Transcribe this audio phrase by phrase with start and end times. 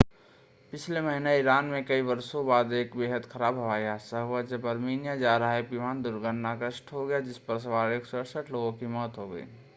[0.73, 5.15] पिछले महीने ईरान में कई वर्षो बाद एक बेहद खराब हवाई हादसा हुआ जब आर्मीनिया
[5.15, 9.17] जा रहा एक विमान दुर्घटनाग्रस्त हो गया था जिस पर सवार 168 लोगों की मौत
[9.17, 9.45] हो गयी